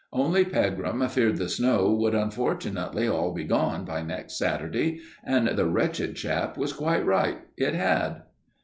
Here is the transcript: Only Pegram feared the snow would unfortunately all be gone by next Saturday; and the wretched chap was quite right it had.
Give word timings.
Only 0.11 0.45
Pegram 0.45 1.07
feared 1.09 1.37
the 1.37 1.47
snow 1.47 1.91
would 1.93 2.15
unfortunately 2.15 3.07
all 3.07 3.35
be 3.35 3.43
gone 3.43 3.85
by 3.85 4.01
next 4.01 4.35
Saturday; 4.35 4.99
and 5.23 5.49
the 5.49 5.67
wretched 5.69 6.15
chap 6.15 6.57
was 6.57 6.73
quite 6.73 7.05
right 7.05 7.37
it 7.55 7.75
had. 7.75 8.23